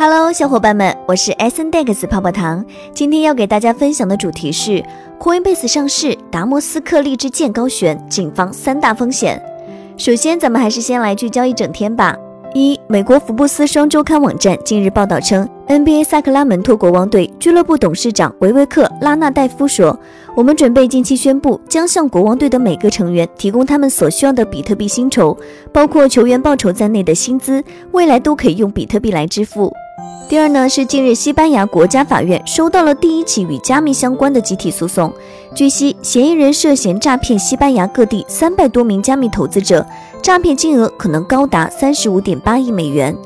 [0.00, 2.64] Hello，小伙伴们，我是 S N DEX 泡泡糖。
[2.94, 4.80] 今天要给大家分享的主题是
[5.18, 9.42] Coinbase 上市，达摩斯克利之剑高悬，谨防三大风险。
[9.96, 12.16] 首先，咱们还是先来聚焦一整天吧。
[12.54, 19.98] 一，美国福布斯双周刊网站近日报道称，NBA 萨克拉门托国王队俱乐部董事长维维克·拉纳代夫说
[20.36, 25.36] ：“我们准备近期宣布，将向国王队的每个成员提供他们所需要的比特币薪酬，
[25.72, 29.74] 包括球员报酬在内的薪资，未来都可以用比特币来支付。”
[30.28, 35.12] 第二呢，是近日西班牙国家法院收到了第一起与加密相关的集体诉讼。
[35.54, 39.86] 据悉，嫌疑人涉嫌诈骗西班牙各地三百多名加密投资者，
[40.22, 43.16] 诈骗金额可能高达三十五点八亿美元。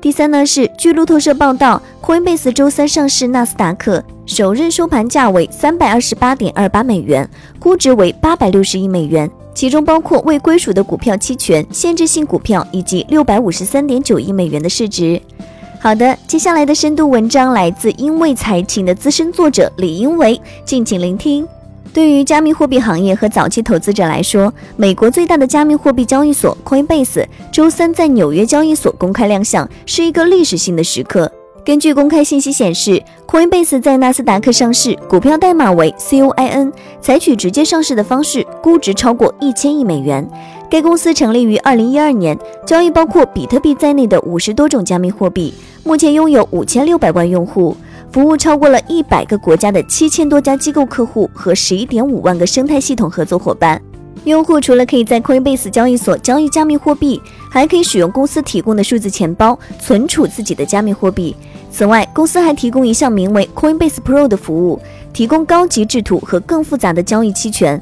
[0.00, 15.20] 第三呢，是据路透社报道，Coinbase 周三上市纳斯达克，首日收盘价为三百二十八点二八美元，估值为八百六十亿美元，其中包括未归属的股票期权、限制性股票以及六百五十三点九亿美元的市值。
[15.82, 21.44] 好的，接下来的深度文章来自英为财经的资深作者李英维，敬请聆听。
[21.92, 31.28] 对于加密货币行业和早期投资者来说，美国最大的加密货币交易所 Coinbase 周三在纽约交易所公开亮相，是一个历史性的时刻。
[31.64, 40.28] 根据公开信息显示，Coinbase 在纳斯达克上市，股票代码为 COIN，采取直接上市的方式，估值超过一千亿美元。
[40.72, 42.34] 该公司成立于二零一二年，
[42.66, 45.52] 交易包括比特币在内的五十多种加密货币，
[45.84, 47.76] 目前拥有五千六百万用户，
[48.10, 53.78] 服务超过了一百个国家的七千多家机构客户和十一点五万个生态系统合作伙伴。
[54.24, 61.36] 用户除了可以在 Coinbase 交易所交易加密货币，还可以使用公司提供的数字钱包存储自己的加密货币。
[61.70, 64.80] 此外，公司还提供一项名为 Coinbase Pro 的服务，
[65.12, 67.78] 提供高级制图和更复杂的交易期权。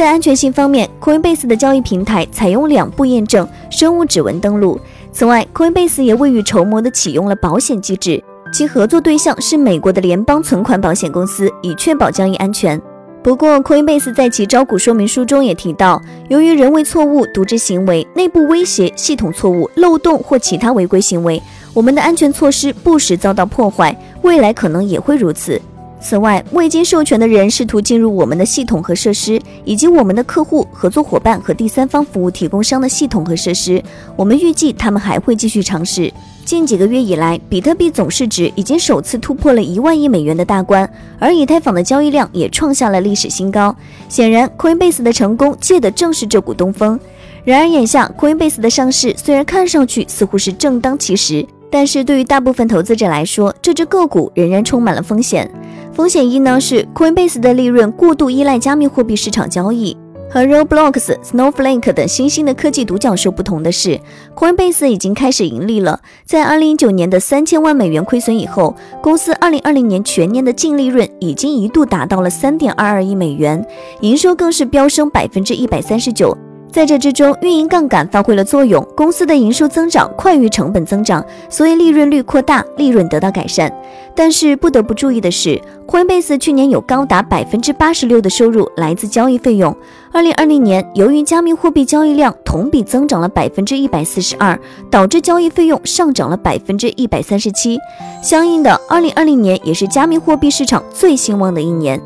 [0.00, 4.80] 在安全性方面，Coinbase 的交易平台采用两步验证、生物指纹登录。
[5.12, 12.80] 此外，Coinbase 也未雨绸缪地启用了保险机制，其合作对象是美国的联邦存款保险公司，以确保交易安全。
[13.22, 16.00] 不过，Coinbase 在其招股说明书中也提到，
[16.30, 21.42] 由于人为错误、渎职行为、内部威胁、系统错误、漏洞或其他违规行为，
[21.74, 25.60] 我们的安全措施不时遭到破坏，未来可能也会如此。
[26.00, 33.82] 此外，未经授权的人试图进入我们的系统和设施，以及我们的客户、合作伙伴和第三方服务提供商的系统和设施。
[34.16, 36.12] 我们预计他们还会继续尝试。
[36.44, 43.76] 近几个月以来，比特币总市值已经首次突破了一万亿美元的大关，而以太坊的交易量也创下了历史新高。
[44.08, 46.98] 显然，Coinbase 的成功借的正是这股东风。
[47.44, 55.48] 然而，眼下 Coinbase 的上市虽然看上去似乎是正当其时，但是对于大部分投资者来说，这只个股仍然充满了风险。
[55.92, 59.96] 风险一呢是 Coinbase 的利润过度依赖加密货币市场交易。
[60.32, 63.98] 和 Roblox、Snowflake 等新兴的科技独角兽不同的是
[64.36, 65.98] ，Coinbase 已经开始盈利了。
[66.24, 73.66] 在2019年的三千万美元亏损以后，公司2020年全年的净利润已经一度达到了3.22亿美元，
[74.02, 76.38] 营收更是飙升百分之一百三十九。
[76.72, 83.72] 在这之中，运营杠杆发挥了作用，公司的营收增长快于成本增长，所以利润率扩大，利润得到改善。
[84.14, 89.76] 但是不得不注意的是，Coinbase 去年有高达百分之八十六的收入来自交易费用。
[90.12, 94.58] 二零二零年，由于加密货币交易量同比增长了百分之一百四十二，
[94.90, 97.78] 导致交易费用上涨了百分之一百三十七。
[98.22, 102.00] 相应的，二零二零年也是加密货币市场最兴旺的一年。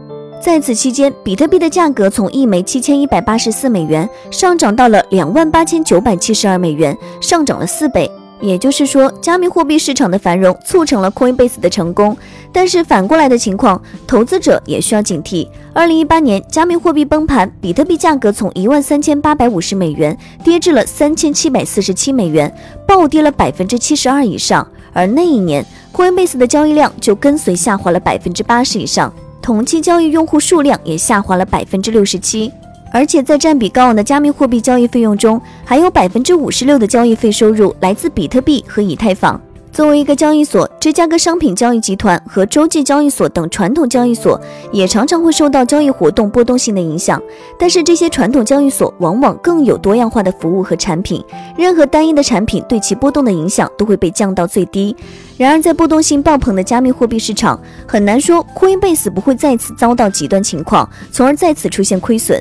[0.44, 8.10] 在此期间，比特币的价格从一枚七千一百八十四美元上涨到了两万八千九百七十二美元，上涨了四倍。
[8.42, 12.14] 也就是说，加密货币市场的繁荣促成了 Coinbase 的成功。
[12.52, 15.48] 但是反过来的情况，投资者也需要警惕。
[15.72, 22.54] 二零一八年，加密货币崩盘，比特币价格从一万三千八百五十美元跌至了三千七百四十七美元，
[22.86, 24.68] 暴跌了百分之七十二以上。
[24.92, 29.10] 而那一年，Coinbase 的交易量就跟随下滑了百分之八十以上。
[29.44, 32.50] 同期交易用户数量也下滑了百分之六十七，
[32.90, 39.38] 而且在占比高昂的加密货币交易费用中，还有百分之五十六的交易费收入来自比特币和以太坊。
[39.74, 44.40] 作为一个交易所，芝加哥商品交易集团和洲际交易所等传统交易所
[44.70, 47.20] 也常常会受到交易活动波动性的影响。
[47.58, 51.24] 但是这些传统交易所往往更有多样化的服务和产品，
[51.56, 54.94] 任何单一的产品对其波动的影响都会被降到最低。
[55.36, 62.40] 然而，在波动性爆棚的加密货币市场，很难说 Coinbase 不会再次遭到极端情况，从而再次出现亏损。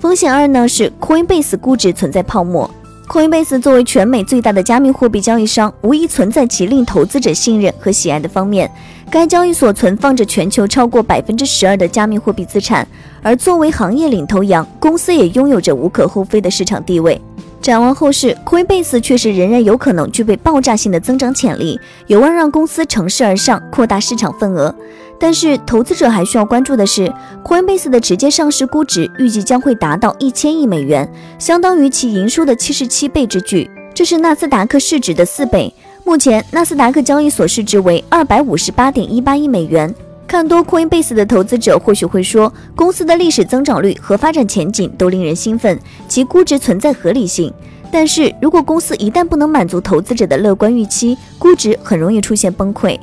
[0.00, 2.70] 风险二呢是 Coinbase 估值存在泡沫。
[3.12, 8.72] Coinbase 作为全美最大的加密货币交易商，无疑存在其令投资者信任和喜爱的方面。
[9.10, 12.88] 该交易所存放着全球超过百分之十二的加密货币资产，
[13.22, 17.20] 而作为行业领头羊，公司也拥有着无可厚非的市场地位。
[17.60, 24.74] 展望后市，Coinbase 确实仍然有可能具备爆炸性的增长潜力，有望让公司乘势而上，扩大市场份额。
[25.22, 27.08] 但是，投资者还需要关注的是
[27.44, 31.08] ，Coinbase 的直接上市估值预计将会达到一千亿美元，
[31.38, 35.72] 相当于其营收的七十七倍之巨，这是纳斯达克市值的四倍。
[36.02, 39.94] 目前，纳斯达克交易所市值为二百五十八点一八亿美元。
[40.26, 45.78] 看多 Coinbase 的投资者或许会说，公司的历史增长率和发展前景都令人兴奋，
[46.08, 47.54] 其估值存在合理性。
[47.92, 52.98] 但是如果公司一旦不能满足投资者的乐观预期，估值很容易出现崩溃。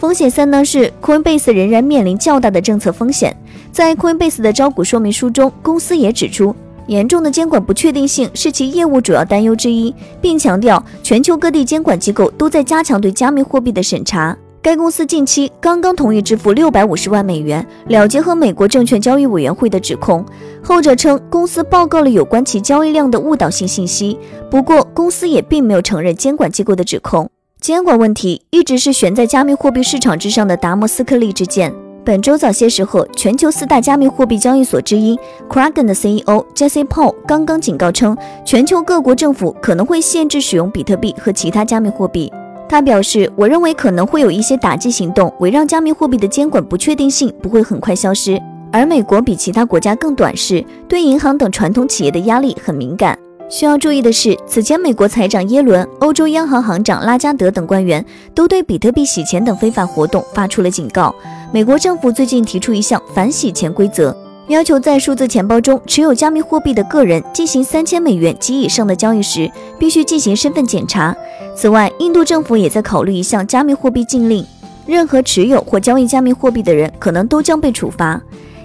[0.00, 3.36] 风险三呢是 Coinbase 仍然面临较大的政策风险。
[3.70, 6.56] 在 Coinbase 的招股说明书中，公司也指出，
[6.86, 14.34] 严重的监管不确定性是其业务主要担忧之一，并强调全球各地监管机构都在加强对加密货币的审查。
[14.62, 20.24] 该公司近期刚刚同意支付六百五十万美元了结和美国证券交易委员会的指控，
[20.62, 24.18] 后者称公司报告了有关其交易量的误导性信息。
[24.50, 27.30] 不过，公司也并没有承认监管机构的指控。
[27.60, 31.70] 监管问题一直是悬在加密货币市场之上的达摩斯克利之剑。
[32.02, 38.16] 本周早些时候，全球四大加密货币交易所之一 Kraken 的 CEO Jesse Paul 刚刚警告称，
[38.46, 42.32] 全球各国政府可能会限制使用比特币和其他加密货币。
[42.66, 48.40] 他表示：“我认为可能会有一些打击行动，围绕加密货币的监管不确定性不会很快消失。
[48.72, 53.18] 而美国比其他国家更短视，对银行等传统企业的压力很敏感。
[53.50, 61.12] 需要注意的是，此前美国财长耶伦、欧洲央行行长拉加德等官员都对比特币洗钱等非法活动发出了警告。
[61.52, 64.16] 美国政府最近提出一项反洗钱规则。”
[64.46, 71.16] 要求在数字钱包中持有加密货币的个人进行三千美元及以上的交易时，必须进行身份检查。
[71.56, 74.44] 此外，印度政府也在考虑一项加密货币禁令，
[74.86, 78.20] 任何持有或交易加密货币的人可能都将被处罚。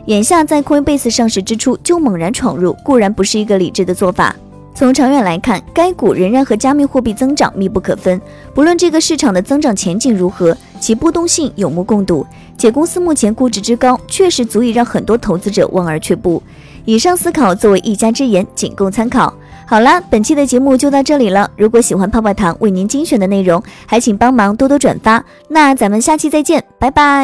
[0.05, 4.35] 眼下，在 Coinbase 上市之初就猛然闯入，固然不是一个理智的做法。
[4.75, 8.21] 从长远来看，该股仍然和加密货币增长密不可分。
[8.53, 12.27] 不论这个市场的增长前景如何，其波动性有目共睹。
[12.57, 16.43] 且公司目前估值之高，确实足以让很多投资者望而却步。
[16.83, 19.33] 以上思考作为一家之言，仅供参考。
[19.65, 21.49] 好啦，本期的节目就到这里了。
[21.57, 25.23] 如果喜欢泡泡糖为您精选的内容，还请帮忙多多转发。
[25.47, 27.23] 那咱们下期再见，拜拜。